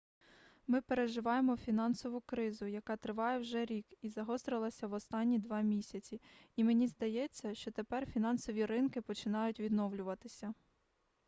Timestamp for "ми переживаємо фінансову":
0.67-2.21